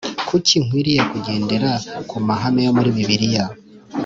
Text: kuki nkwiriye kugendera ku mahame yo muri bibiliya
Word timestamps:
kuki 0.27 0.55
nkwiriye 0.63 1.01
kugendera 1.11 1.71
ku 2.09 2.15
mahame 2.27 2.61
yo 2.65 2.71
muri 2.77 2.89
bibiliya 2.97 3.45